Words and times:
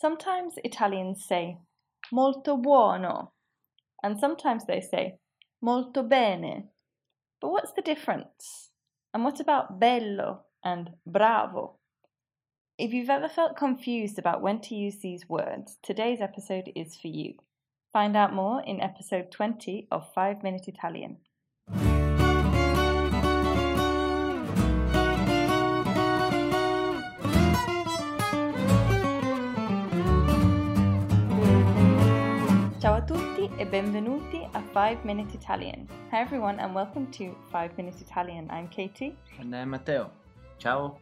Sometimes 0.00 0.54
Italians 0.64 1.26
say 1.26 1.58
molto 2.10 2.56
buono, 2.56 3.32
and 4.02 4.18
sometimes 4.18 4.64
they 4.64 4.80
say 4.80 5.18
molto 5.60 6.02
bene. 6.02 6.70
But 7.38 7.50
what's 7.50 7.72
the 7.72 7.82
difference? 7.82 8.70
And 9.12 9.24
what 9.24 9.40
about 9.40 9.78
bello 9.78 10.46
and 10.64 10.92
bravo? 11.06 11.76
If 12.78 12.94
you've 12.94 13.10
ever 13.10 13.28
felt 13.28 13.58
confused 13.58 14.18
about 14.18 14.40
when 14.40 14.62
to 14.62 14.74
use 14.74 15.00
these 15.00 15.28
words, 15.28 15.76
today's 15.82 16.22
episode 16.22 16.72
is 16.74 16.96
for 16.96 17.08
you. 17.08 17.34
Find 17.92 18.16
out 18.16 18.32
more 18.32 18.62
in 18.62 18.80
episode 18.80 19.30
20 19.30 19.88
of 19.90 20.10
5 20.14 20.42
Minute 20.42 20.66
Italian. 20.66 21.18
Tutti 33.40 33.62
e 33.62 33.64
benvenuti 33.64 34.46
a 34.52 34.60
5 34.60 35.04
Minute 35.04 35.34
Italian. 35.34 35.88
Hi 36.10 36.20
everyone 36.20 36.60
and 36.60 36.74
welcome 36.74 37.10
to 37.12 37.34
5 37.50 37.74
Minute 37.76 37.98
Italian. 38.02 38.46
I'm 38.50 38.68
Katie. 38.68 39.16
And 39.38 39.54
I'm 39.54 39.70
Matteo. 39.70 40.10
Ciao. 40.58 40.98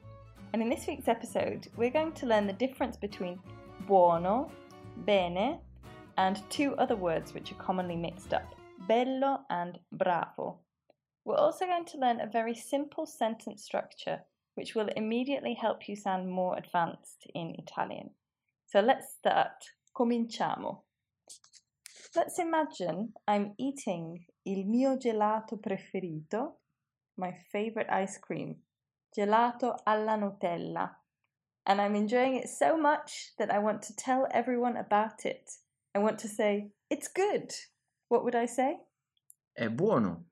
And 0.53 0.63
in 0.63 0.69
this 0.69 0.87
week's 0.87 1.09
episode, 1.09 1.67
we're 1.77 1.91
going 1.91 2.13
to 2.13 2.27
learn 2.27 2.47
the 2.47 2.53
difference 2.53 2.97
between 2.97 3.41
buono, 3.89 4.53
bene, 5.05 5.59
and 6.17 6.41
two 6.49 6.77
other 6.77 6.95
words 6.95 7.35
which 7.35 7.51
are 7.51 7.57
commonly 7.57 7.97
mixed 7.97 8.33
up 8.33 8.55
bello 8.87 9.41
and 9.51 9.81
bravo. 9.91 10.61
We're 11.25 11.39
also 11.39 11.67
going 11.67 11.87
to 11.87 11.99
learn 11.99 12.21
a 12.21 12.31
very 12.31 12.55
simple 12.55 13.07
sentence 13.07 13.65
structure 13.65 14.21
which 14.55 14.77
will 14.77 14.89
immediately 14.95 15.55
help 15.55 15.89
you 15.89 15.97
sound 15.97 16.31
more 16.31 16.57
advanced 16.57 17.27
in 17.35 17.57
Italian. 17.59 18.11
So 18.67 18.79
let's 18.79 19.13
start. 19.13 19.73
Cominciamo. 19.93 20.83
Let's 22.17 22.39
imagine 22.39 23.13
I'm 23.27 23.53
eating 23.59 24.25
il 24.45 24.67
mio 24.67 24.97
gelato 24.97 25.59
preferito, 25.61 26.61
my 27.17 27.33
favorite 27.53 27.91
ice 27.91 28.19
cream, 28.19 28.57
gelato 29.15 29.77
alla 29.85 30.17
Nutella, 30.17 30.91
and 31.67 31.81
I'm 31.81 31.95
enjoying 31.95 32.37
it 32.37 32.49
so 32.49 32.79
much 32.79 33.35
that 33.37 33.51
I 33.51 33.59
want 33.59 33.83
to 33.83 33.95
tell 33.95 34.27
everyone 34.33 34.79
about 34.79 35.27
it. 35.27 35.51
I 35.95 35.99
want 35.99 36.19
to 36.21 36.29
say, 36.29 36.71
it's 36.89 37.09
good. 37.09 37.53
What 38.09 38.25
would 38.25 38.35
I 38.35 38.47
say? 38.47 38.79
È 39.55 39.69
buono. 39.69 40.25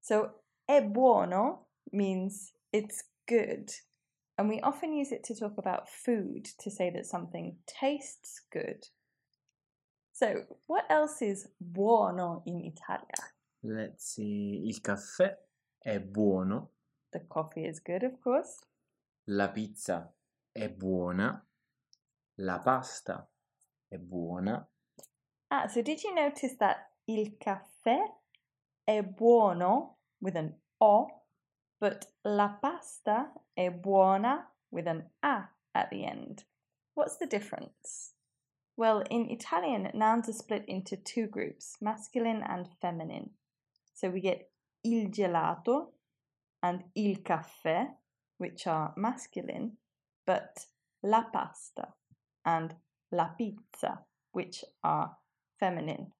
So, 0.00 0.42
è 0.68 0.82
buono 0.82 1.66
means 1.90 2.52
it's 2.72 3.02
good. 3.26 3.70
And 4.38 4.48
we 4.48 4.60
often 4.60 4.92
use 4.92 5.10
it 5.10 5.24
to 5.24 5.34
talk 5.34 5.58
about 5.58 5.88
food, 5.88 6.44
to 6.60 6.70
say 6.70 6.90
that 6.90 7.06
something 7.06 7.56
tastes 7.66 8.40
good. 8.52 8.86
So, 10.22 10.46
what 10.68 10.84
else 10.88 11.20
is 11.20 11.48
buono 11.58 12.42
in 12.46 12.60
Italia? 12.60 13.34
Let's 13.64 14.04
see. 14.04 14.68
Il 14.68 14.80
caffè 14.80 15.36
è 15.80 15.98
buono. 15.98 16.70
The 17.10 17.26
coffee 17.26 17.66
is 17.66 17.82
good, 17.82 18.04
of 18.04 18.20
course. 18.20 18.64
La 19.24 19.48
pizza 19.48 20.14
è 20.52 20.68
buona. 20.68 21.44
La 22.36 22.60
pasta 22.60 23.28
è 23.88 23.98
buona. 23.98 24.64
Ah, 25.48 25.66
so 25.66 25.82
did 25.82 26.00
you 26.04 26.14
notice 26.14 26.54
that 26.58 26.92
il 27.06 27.36
caffè 27.36 27.98
è 28.84 29.02
buono 29.02 29.98
with 30.20 30.36
an 30.36 30.56
O, 30.78 31.24
but 31.80 32.06
la 32.22 32.48
pasta 32.60 33.32
è 33.54 33.72
buona 33.72 34.48
with 34.70 34.86
an 34.86 35.10
A 35.24 35.50
at 35.72 35.90
the 35.90 36.04
end? 36.04 36.44
What's 36.94 37.16
the 37.16 37.26
difference? 37.26 38.14
Well, 38.76 39.02
in 39.10 39.30
Italian, 39.30 39.90
nouns 39.94 40.28
are 40.28 40.32
split 40.32 40.64
into 40.66 40.96
two 40.96 41.26
groups, 41.26 41.76
masculine 41.80 42.42
and 42.42 42.66
feminine. 42.80 43.30
So 43.94 44.08
we 44.08 44.20
get 44.20 44.50
il 44.84 45.10
gelato 45.10 45.88
and 46.62 46.84
il 46.94 47.18
caffè, 47.22 47.88
which 48.38 48.66
are 48.66 48.94
masculine, 48.96 49.76
but 50.26 50.66
la 51.02 51.24
pasta 51.32 51.94
and 52.44 52.74
la 53.10 53.28
pizza, 53.36 54.00
which 54.32 54.64
are 54.82 55.16
feminine. 55.60 56.12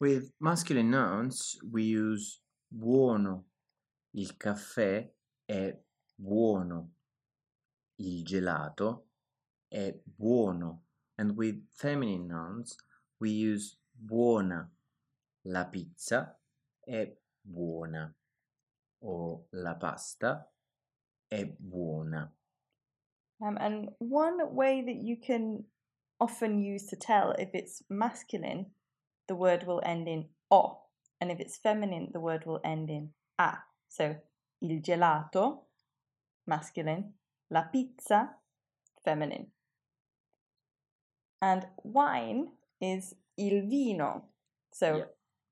With 0.00 0.32
masculine 0.40 0.90
nouns, 0.90 1.58
we 1.70 1.82
use 1.82 2.40
buono. 2.70 3.44
Il 4.14 4.36
caffè 4.36 5.06
è 5.44 5.76
buono. 6.16 6.92
Il 7.98 8.24
gelato 8.24 9.08
è 9.68 9.94
buono. 10.04 10.87
And 11.18 11.36
with 11.36 11.56
feminine 11.74 12.28
nouns, 12.28 12.76
we 13.20 13.30
use 13.30 13.76
buona. 13.94 14.70
La 15.44 15.64
pizza 15.64 16.38
è 16.86 17.12
buona. 17.42 18.14
O 19.02 19.46
la 19.52 19.74
pasta 19.74 20.48
è 21.28 21.44
buona. 21.58 22.32
Um, 23.40 23.56
and 23.60 23.90
one 23.98 24.54
way 24.54 24.82
that 24.82 24.96
you 24.96 25.16
can 25.16 25.64
often 26.20 26.58
use 26.58 26.86
to 26.86 26.96
tell 26.96 27.32
if 27.38 27.50
it's 27.54 27.82
masculine, 27.88 28.66
the 29.28 29.36
word 29.36 29.64
will 29.64 29.80
end 29.84 30.08
in 30.08 30.26
o, 30.50 30.80
and 31.20 31.30
if 31.30 31.38
it's 31.38 31.56
feminine, 31.56 32.08
the 32.12 32.20
word 32.20 32.44
will 32.46 32.60
end 32.64 32.90
in 32.90 33.10
a. 33.38 33.58
So, 33.88 34.16
il 34.60 34.80
gelato, 34.80 35.66
masculine, 36.46 37.14
la 37.50 37.62
pizza, 37.72 38.30
feminine. 39.04 39.52
And 41.40 41.66
wine 41.84 42.52
is 42.80 43.14
il 43.36 43.62
vino, 43.68 44.24
so 44.72 44.96
Yeah. 44.96 45.04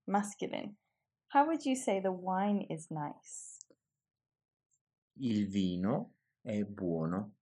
masculine. 0.07 0.77
How 1.29 1.47
would 1.47 1.65
you 1.65 1.77
say 1.77 2.01
the 2.01 2.13
wine 2.13 2.67
is 2.71 2.91
nice? 2.91 3.61
Il 5.19 5.47
vino 5.47 6.11
è 6.45 6.65
buono. 6.65 7.33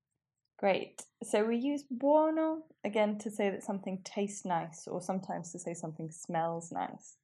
Great. 0.58 1.06
So 1.22 1.44
we 1.44 1.56
use 1.56 1.84
buono 1.90 2.64
again 2.84 3.18
to 3.18 3.30
say 3.30 3.50
that 3.50 3.62
something 3.62 4.02
tastes 4.04 4.44
nice 4.44 4.86
or 4.86 5.00
sometimes 5.00 5.50
to 5.52 5.58
say 5.58 5.74
something 5.74 6.10
smells 6.10 6.70
nice. 6.70 7.16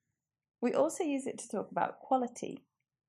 We 0.61 0.75
also 0.75 1.05
use 1.05 1.27
it 1.27 1.39
to 1.39 1.49
talk 1.49 1.71
about 1.71 2.01
quality. 2.01 2.65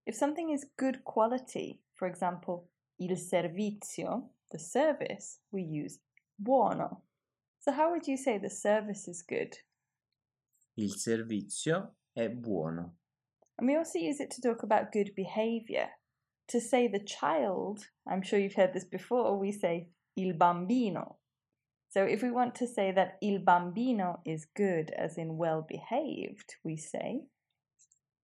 If 0.05 0.15
something 0.15 0.51
is 0.51 0.65
good 0.77 1.03
quality, 1.03 1.81
for 1.95 2.07
example, 2.07 2.69
il 2.99 3.15
servizio, 3.17 4.29
the 4.51 4.59
service, 4.59 5.39
we 5.51 5.63
use 5.63 5.99
buono. 6.39 7.01
So 7.61 7.71
how 7.71 7.91
would 7.91 8.07
you 8.07 8.17
say 8.17 8.39
the 8.39 8.49
service 8.49 9.07
is 9.07 9.21
good? 9.21 9.55
Il 10.77 10.95
servizio 10.97 11.95
è 12.17 12.27
buono. 12.27 12.95
And 13.57 13.67
we 13.67 13.75
also 13.75 13.99
use 13.99 14.19
it 14.19 14.31
to 14.31 14.41
talk 14.41 14.63
about 14.63 14.91
good 14.91 15.11
behavior. 15.15 15.89
To 16.47 16.59
say 16.59 16.87
the 16.87 17.03
child, 17.05 17.85
I'm 18.07 18.23
sure 18.23 18.39
you've 18.39 18.55
heard 18.55 18.73
this 18.73 18.85
before, 18.85 19.37
we 19.37 19.51
say 19.51 19.89
il 20.17 20.33
bambino. 20.33 21.19
So 21.89 22.03
if 22.03 22.23
we 22.23 22.31
want 22.31 22.55
to 22.55 22.67
say 22.67 22.91
that 22.93 23.17
il 23.21 23.39
bambino 23.39 24.21
is 24.25 24.47
good, 24.55 24.91
as 24.97 25.17
in 25.17 25.37
well 25.37 25.61
behaved, 25.67 26.55
we 26.63 26.77
say. 26.77 27.27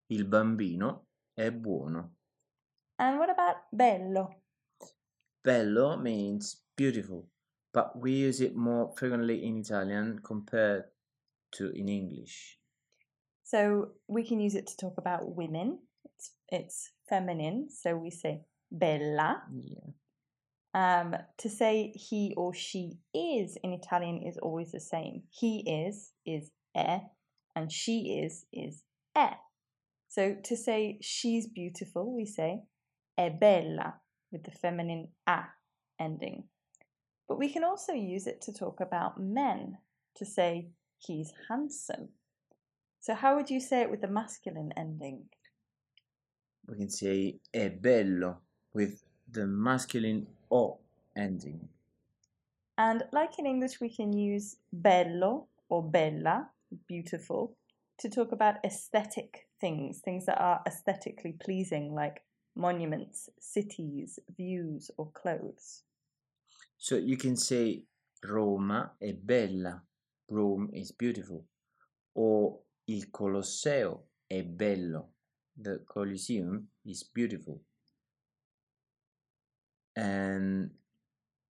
Il 0.10 0.24
bambino 0.26 1.06
è 1.38 1.52
buono. 1.52 2.16
And 2.98 3.20
what 3.20 3.30
about 3.30 3.58
bello? 3.72 4.30
Bello 5.44 5.96
means 5.96 6.64
beautiful, 6.76 7.28
but 7.74 8.00
we 8.00 8.12
use 8.12 8.42
it 8.42 8.56
more 8.56 8.94
frequently 8.98 9.46
in 9.46 9.58
Italian 9.58 10.20
compared 10.24 10.86
to 11.54 11.72
in 11.72 11.90
English. 11.90 12.58
So 13.44 13.92
we 14.08 14.24
can 14.28 14.40
use 14.40 14.56
it 14.56 14.68
to 14.68 14.78
talk 14.78 14.98
about 14.98 15.36
women. 15.36 15.80
It's, 16.04 16.32
it's 16.50 16.92
feminine, 17.08 17.70
so 17.70 17.96
we 17.96 18.10
say 18.10 18.42
bella. 18.72 19.44
Yeah. 19.64 19.92
Um, 20.74 21.16
to 21.38 21.50
say 21.50 21.94
he 21.96 22.34
or 22.38 22.54
she 22.54 23.00
is 23.14 23.58
in 23.64 23.74
Italian 23.74 24.22
is 24.22 24.38
always 24.38 24.72
the 24.72 24.80
same. 24.80 25.24
He 25.30 25.64
is 25.66 26.12
is 26.26 26.52
è, 26.76 27.02
and 27.56 27.72
she 27.72 28.22
is 28.24 28.46
is 28.52 28.84
è. 29.16 29.36
So 30.10 30.36
to 30.44 30.56
say 30.56 31.00
she's 31.02 31.48
beautiful, 31.48 32.16
we 32.16 32.26
say 32.26 32.64
è 33.18 33.30
bella 33.40 33.96
with 34.32 34.44
the 34.44 34.52
feminine 34.52 35.08
a 35.26 35.46
ending. 36.00 36.44
But 37.28 37.38
we 37.38 37.50
can 37.50 37.64
also 37.64 37.94
use 37.94 38.28
it 38.28 38.42
to 38.42 38.54
talk 38.54 38.80
about 38.80 39.20
men, 39.20 39.78
to 40.16 40.26
say 40.26 40.70
he's 40.98 41.34
handsome. 41.50 42.10
So 43.00 43.14
how 43.14 43.36
would 43.36 43.50
you 43.50 43.60
say 43.60 43.82
it 43.82 43.92
with 43.92 44.02
the 44.02 44.08
masculine 44.08 44.74
ending? 44.76 45.26
We 46.68 46.78
can 46.78 46.90
say 46.90 47.40
è 47.54 47.70
bello 47.70 48.38
with 48.74 49.04
the 49.32 49.46
masculine 49.46 50.28
O 50.52 50.80
ending. 51.16 51.70
And 52.78 53.04
like 53.12 53.40
in 53.40 53.46
English, 53.46 53.80
we 53.82 53.90
can 53.90 54.14
use 54.14 54.58
bello 54.72 55.48
or 55.70 55.84
bella, 55.84 56.50
beautiful, 56.88 57.56
to 58.00 58.10
talk 58.10 58.32
about 58.32 58.64
aesthetic 58.64 59.48
things, 59.60 60.00
things 60.00 60.26
that 60.26 60.40
are 60.40 60.62
aesthetically 60.68 61.34
pleasing, 61.34 61.94
like 61.96 62.22
monuments, 62.56 63.30
cities, 63.40 64.20
views, 64.36 64.92
or 64.98 65.10
clothes. 65.14 65.84
So 66.78 66.96
you 66.96 67.18
can 67.18 67.36
say 67.36 67.86
Roma 68.24 68.96
è 69.00 69.14
bella. 69.14 69.82
Rome 70.30 70.70
is 70.74 70.92
beautiful. 70.92 71.46
or 72.18 72.60
il 72.88 73.10
Colosseo 73.12 74.10
è 74.28 74.44
bello. 74.44 75.14
The 75.56 75.84
Colosseum 75.86 76.68
is 76.84 77.04
beautiful. 77.04 77.62
And 79.96 80.72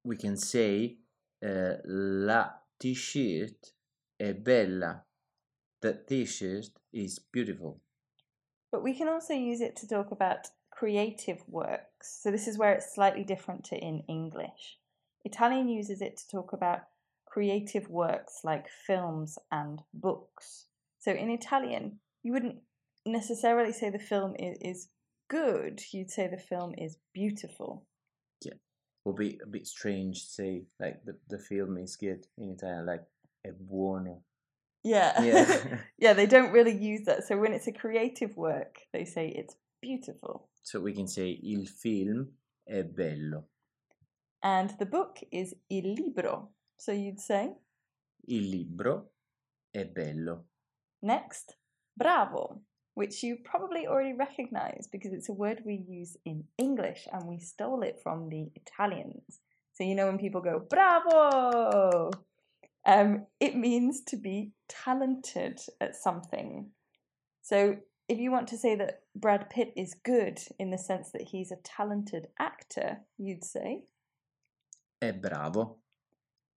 we 0.04 0.16
can 0.16 0.38
say 0.38 1.00
uh, 1.42 1.76
la 1.86 2.50
t-shirt 2.80 3.74
è 4.18 4.34
bella. 4.34 5.06
The 5.82 6.04
t-shirt 6.06 6.72
is 6.92 7.20
beautiful. 7.20 7.82
But 8.72 8.84
we 8.84 8.94
can 8.94 9.08
also 9.08 9.34
use 9.34 9.62
it 9.62 9.76
to 9.78 9.88
talk 9.88 10.12
about 10.12 10.48
creative 10.70 11.44
works. 11.48 12.20
So 12.22 12.32
this 12.32 12.48
is 12.48 12.58
where 12.58 12.74
it's 12.74 12.94
slightly 12.94 13.24
different 13.24 13.64
to 13.66 13.78
in 13.78 14.04
English. 14.08 14.80
Italian 15.28 15.68
uses 15.68 16.02
it 16.02 16.18
to 16.18 16.28
talk 16.28 16.54
about 16.54 16.82
creative 17.26 17.90
works 17.90 18.42
like 18.44 18.68
films 18.88 19.38
and 19.52 19.82
books. 19.94 20.66
So 21.00 21.12
in 21.12 21.30
Italian, 21.30 22.00
you 22.24 22.34
wouldn't 22.34 22.58
necessarily 23.06 23.74
say 23.74 23.90
the 23.90 24.00
film 24.00 24.36
is, 24.40 24.58
is 24.62 24.88
good, 25.30 25.82
you'd 25.92 26.12
say 26.12 26.28
the 26.28 26.38
film 26.38 26.74
is 26.78 26.98
beautiful. 27.14 27.86
Yeah. 28.44 28.58
Would 29.06 29.18
be 29.18 29.40
a 29.44 29.48
bit 29.48 29.68
strange 29.68 30.16
to 30.24 30.30
say 30.30 30.64
like 30.80 31.04
the, 31.06 31.16
the 31.30 31.40
film 31.40 31.78
is 31.78 31.96
good 31.96 32.26
in 32.38 32.52
Italian, 32.52 32.86
like 32.86 33.04
è 33.46 33.52
buono. 33.52 34.22
Yeah. 34.84 35.22
Yeah. 35.22 35.80
yeah, 35.98 36.14
they 36.14 36.26
don't 36.26 36.52
really 36.52 36.76
use 36.76 37.06
that. 37.06 37.26
So 37.28 37.38
when 37.38 37.54
it's 37.54 37.68
a 37.68 37.74
creative 37.74 38.36
work, 38.38 38.80
they 38.94 39.06
say 39.06 39.28
it's 39.30 39.56
beautiful. 39.82 40.48
so 40.68 40.82
we 40.82 40.92
can 40.94 41.08
say 41.08 41.40
il 41.44 41.66
film 41.66 42.28
è 42.66 42.84
bello. 42.84 43.46
And 44.44 44.72
the 44.80 44.86
book 44.86 45.20
is 45.32 45.56
il 45.70 45.94
libro. 45.96 46.50
So 46.78 46.92
you'd 46.92 47.20
say, 47.20 47.54
Il 48.28 48.50
libro 48.50 49.12
è 49.74 49.86
bello. 49.86 50.46
next, 51.02 51.56
bravo, 51.96 52.62
which 52.96 53.24
you 53.24 53.38
probably 53.44 53.88
already 53.88 54.14
recognize 54.14 54.88
because 54.92 55.14
it's 55.14 55.30
a 55.30 55.34
word 55.34 55.62
we 55.66 55.76
use 55.88 56.18
in 56.26 56.44
English 56.58 57.08
and 57.12 57.28
we 57.28 57.40
stole 57.40 57.84
it 57.84 58.00
from 58.02 58.30
the 58.30 58.50
Italians. 58.56 59.40
So 59.74 59.84
you 59.84 59.96
know 59.96 60.08
when 60.08 60.18
people 60.18 60.42
go, 60.42 60.60
bravo, 60.60 62.12
um, 62.86 63.26
it 63.40 63.56
means 63.56 64.02
to 64.06 64.18
be 64.18 64.52
talented 64.68 65.60
at 65.80 65.96
something. 65.96 66.72
So 67.44 67.78
if 68.10 68.18
you 68.20 68.32
want 68.32 68.48
to 68.50 68.58
say 68.58 68.76
that 68.76 69.02
Brad 69.16 69.50
Pitt 69.50 69.74
is 69.76 69.94
good 70.04 70.40
in 70.60 70.72
the 70.72 70.78
sense 70.78 71.12
that 71.12 71.22
he's 71.32 71.52
a 71.52 71.58
talented 71.64 72.28
actor, 72.40 73.00
you'd 73.18 73.44
say. 73.44 73.84
È 75.00 75.14
bravo. 75.14 75.80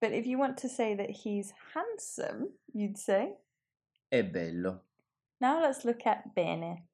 But 0.00 0.12
if 0.12 0.26
you 0.26 0.38
want 0.38 0.56
to 0.58 0.68
say 0.68 0.94
that 0.94 1.10
he's 1.10 1.52
handsome, 1.74 2.50
you'd 2.72 2.96
say. 2.96 3.36
È 4.10 4.22
bello. 4.22 4.80
Now 5.40 5.60
let's 5.60 5.84
look 5.84 6.06
at 6.06 6.34
bene. 6.34 6.86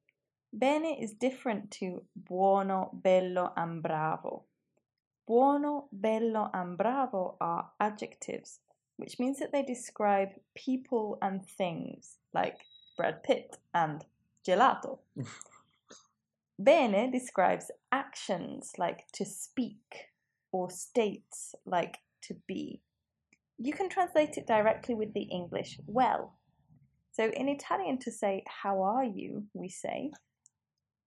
Bene 0.51 0.97
is 0.99 1.13
different 1.13 1.71
to 1.79 2.03
buono, 2.15 2.89
bello, 2.93 3.53
and 3.55 3.81
bravo. 3.81 4.45
Buono, 5.25 5.87
bello, 5.91 6.49
and 6.53 6.77
bravo 6.77 7.35
are 7.41 7.69
adjectives, 7.79 8.59
which 8.97 9.19
means 9.19 9.39
that 9.39 9.51
they 9.51 9.63
describe 9.63 10.29
people 10.55 11.17
and 11.21 11.45
things, 11.45 12.17
like 12.33 12.57
Brad 12.97 13.23
Pitt 13.23 13.57
and 13.73 14.05
gelato. 14.45 14.99
Bene 16.59 17.11
describes 17.11 17.69
actions, 17.91 18.73
like 18.77 19.05
to 19.13 19.25
speak, 19.25 20.09
or 20.51 20.69
states, 20.69 21.53
like 21.65 21.97
to 22.23 22.35
be. 22.47 22.81
You 23.57 23.73
can 23.73 23.89
translate 23.89 24.37
it 24.37 24.47
directly 24.47 24.95
with 24.95 25.13
the 25.13 25.23
English 25.23 25.79
well. 25.85 26.37
So 27.11 27.29
in 27.29 27.49
Italian, 27.49 27.97
to 27.99 28.11
say 28.11 28.43
how 28.47 28.81
are 28.83 29.03
you, 29.05 29.45
we 29.53 29.69
say 29.69 30.11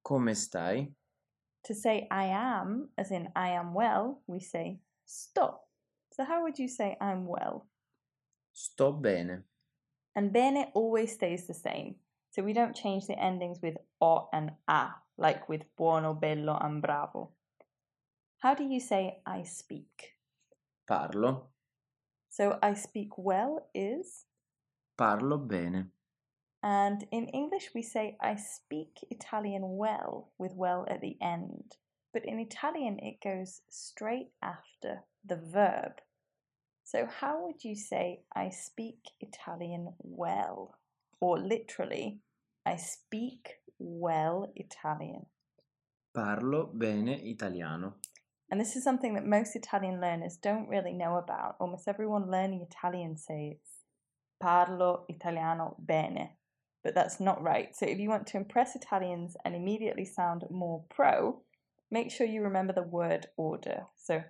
Come 0.07 0.29
stai? 0.35 0.89
to 1.65 1.75
say 1.75 2.09
I 2.11 2.25
am, 2.25 2.89
as 2.97 3.11
in 3.11 3.29
I 3.37 3.51
am 3.51 3.75
well, 3.75 4.23
we 4.27 4.41
say 4.41 4.81
sto. 5.07 5.61
So 6.13 6.25
how 6.25 6.43
would 6.43 6.59
you 6.59 6.69
say 6.69 6.97
I'm 7.01 7.27
well? 7.27 7.67
Sto 8.53 8.93
bene. 8.93 9.45
And 10.17 10.33
bene 10.33 10.71
always 10.75 11.13
stays 11.13 11.47
the 11.47 11.55
same. 11.55 11.97
So 12.31 12.43
we 12.43 12.53
don't 12.53 12.75
change 12.75 13.07
the 13.07 13.19
endings 13.19 13.59
with 13.63 13.77
o 14.01 14.29
and 14.33 14.53
a, 14.69 14.89
like 15.19 15.49
with 15.49 15.63
buono, 15.77 16.15
bello, 16.15 16.59
and 16.61 16.83
bravo. 16.83 17.31
How 18.41 18.55
do 18.55 18.65
you 18.65 18.81
say 18.81 19.21
I 19.27 19.43
speak? 19.43 20.17
Parlo. 20.89 21.49
So 22.31 22.59
I 22.63 22.73
speak 22.75 23.19
well 23.19 23.69
is, 23.75 24.25
Parlo 24.97 25.37
bene. 25.47 25.91
and 26.63 27.07
in 27.11 27.27
English 27.29 27.71
we 27.75 27.83
say 27.83 28.17
I 28.21 28.37
speak 28.37 29.05
Italian 29.11 29.77
well 29.77 30.33
with 30.39 30.55
well 30.55 30.87
at 30.89 31.01
the 31.03 31.19
end. 31.21 31.77
But 32.15 32.25
in 32.25 32.39
Italian 32.39 32.99
it 33.01 33.21
goes 33.23 33.61
straight 33.69 34.31
after 34.43 35.05
the 35.23 35.37
verb. 35.37 36.01
So 36.83 37.07
how 37.07 37.45
would 37.45 37.63
you 37.63 37.75
say 37.77 38.23
I 38.35 38.49
speak 38.49 39.11
Italian 39.21 39.93
well? 39.99 40.79
Or 41.21 41.39
literally, 41.39 42.21
I 42.65 42.77
speak 42.77 43.61
well 43.79 44.51
Italian. 44.57 45.27
Parlo 46.13 46.71
bene 46.73 47.21
italiano. 47.23 47.99
And 48.51 48.61
this 48.61 48.75
is 48.75 48.83
something 48.83 49.15
that 49.15 49.27
most 49.27 49.55
Italian 49.55 50.01
learners 50.01 50.37
don't 50.37 50.69
really 50.69 50.93
know 50.93 51.17
about. 51.17 51.57
Almost 51.61 51.87
everyone 51.87 52.31
learning 52.31 52.63
Italian 52.63 53.17
says 53.17 53.59
parlo 54.43 55.05
italiano 55.09 55.77
bene, 55.79 56.37
but 56.83 56.95
that's 56.95 57.21
not 57.21 57.43
right. 57.43 57.77
So 57.77 57.87
if 57.87 57.99
you 57.99 58.09
want 58.09 58.27
to 58.29 58.37
impress 58.39 58.75
Italians 58.75 59.37
and 59.45 59.55
immediately 59.55 60.05
sound 60.05 60.45
more 60.51 60.83
pro, 60.89 61.43
make 61.91 62.11
sure 62.11 62.27
you 62.27 62.43
remember 62.43 62.73
the 62.73 62.83
word 62.83 63.27
order. 63.37 63.87
So 63.97 64.23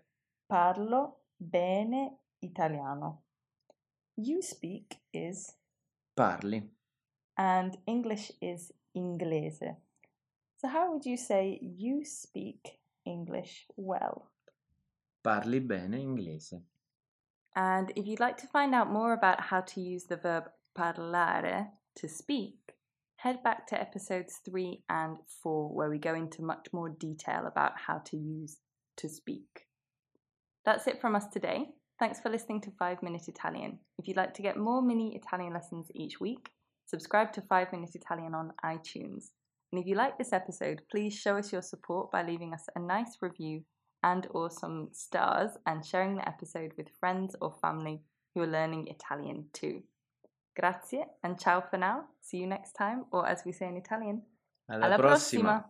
parlo 0.52 1.12
bene 1.40 2.10
italiano. 2.42 3.20
You 4.16 4.42
speak 4.42 4.96
is, 5.14 5.54
Parli. 6.16 6.64
and 7.38 7.78
English 7.86 8.32
is 8.42 8.72
inglese. 8.94 9.76
So 10.58 10.68
how 10.68 10.92
would 10.92 11.06
you 11.06 11.16
say 11.16 11.58
you 11.62 12.04
speak 12.04 12.79
English 13.40 13.66
well? 13.76 14.30
Parli 15.22 15.60
bene 15.60 15.98
inglese. 15.98 16.62
And 17.56 17.92
if 17.96 18.06
you'd 18.06 18.20
like 18.20 18.36
to 18.38 18.46
find 18.46 18.74
out 18.74 18.92
more 18.92 19.12
about 19.12 19.40
how 19.40 19.60
to 19.62 19.80
use 19.80 20.04
the 20.04 20.16
verb 20.16 20.44
parlare, 20.76 21.68
to 21.96 22.08
speak, 22.08 22.74
head 23.16 23.42
back 23.42 23.66
to 23.66 23.80
episodes 23.80 24.40
3 24.44 24.84
and 24.88 25.18
4, 25.42 25.74
where 25.74 25.90
we 25.90 25.98
go 25.98 26.14
into 26.14 26.42
much 26.42 26.68
more 26.72 26.88
detail 26.88 27.46
about 27.46 27.72
how 27.86 27.98
to 27.98 28.16
use 28.16 28.58
to 28.96 29.08
speak. 29.08 29.66
That's 30.64 30.86
it 30.86 31.00
from 31.00 31.16
us 31.16 31.26
today. 31.26 31.70
Thanks 31.98 32.20
for 32.20 32.30
listening 32.30 32.60
to 32.62 32.70
5 32.70 33.02
Minute 33.02 33.28
Italian. 33.28 33.80
If 33.98 34.06
you'd 34.06 34.16
like 34.16 34.34
to 34.34 34.42
get 34.42 34.56
more 34.56 34.80
mini 34.80 35.16
Italian 35.16 35.52
lessons 35.52 35.90
each 35.94 36.20
week, 36.20 36.50
subscribe 36.86 37.32
to 37.32 37.42
5 37.42 37.72
Minute 37.72 37.94
Italian 37.94 38.34
on 38.34 38.52
iTunes. 38.64 39.30
And 39.72 39.80
if 39.80 39.86
you 39.86 39.94
like 39.94 40.18
this 40.18 40.32
episode, 40.32 40.82
please 40.90 41.14
show 41.14 41.36
us 41.36 41.52
your 41.52 41.62
support 41.62 42.10
by 42.10 42.22
leaving 42.22 42.52
us 42.52 42.66
a 42.74 42.80
nice 42.80 43.18
review 43.20 43.62
and 44.02 44.26
or 44.30 44.50
some 44.50 44.88
stars 44.92 45.50
and 45.66 45.84
sharing 45.84 46.16
the 46.16 46.28
episode 46.28 46.72
with 46.76 46.88
friends 46.98 47.36
or 47.40 47.52
family 47.60 48.02
who 48.34 48.42
are 48.42 48.46
learning 48.46 48.88
Italian 48.88 49.46
too. 49.52 49.82
Grazie 50.58 51.04
and 51.22 51.38
ciao 51.38 51.60
for 51.60 51.76
now. 51.78 52.04
See 52.20 52.38
you 52.38 52.46
next 52.46 52.72
time, 52.72 53.04
or 53.12 53.26
as 53.26 53.42
we 53.44 53.52
say 53.52 53.68
in 53.68 53.76
Italian, 53.76 54.22
Alla, 54.68 54.98
prossima. 54.98 55.64